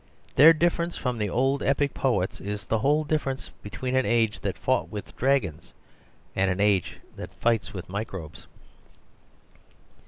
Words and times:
Their 0.35 0.51
difference 0.51 0.97
from 0.97 1.19
the 1.19 1.29
old 1.29 1.61
epic 1.61 1.93
poets 1.93 2.41
is 2.41 2.65
the 2.65 2.79
whole 2.79 3.03
difference 3.03 3.49
between 3.61 3.95
an 3.95 4.03
age 4.03 4.39
that 4.39 4.57
fought 4.57 4.89
with 4.89 5.15
dragons 5.15 5.75
and 6.35 6.49
an 6.49 6.59
age 6.59 6.97
that 7.17 7.35
fights 7.35 7.71
with 7.71 7.87
microbes. 7.87 8.47